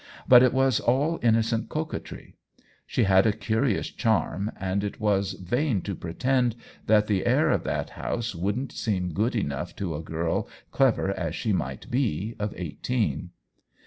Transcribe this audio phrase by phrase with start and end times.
[0.27, 2.33] But it was all innocent coquetry.
[2.87, 6.55] She had a curious charm, and it was vain to pretend
[6.87, 11.35] that the heir of that house wouldn*t seem good enough to a girl, clever as
[11.35, 13.29] she might be, of eighteen.